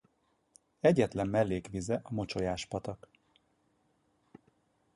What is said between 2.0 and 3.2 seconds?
a Mocsolyás-patak.